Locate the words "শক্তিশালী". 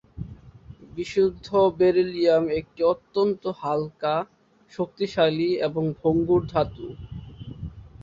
4.71-5.49